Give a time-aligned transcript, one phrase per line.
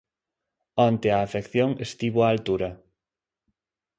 [0.87, 2.69] Onte a afección estivo a altura.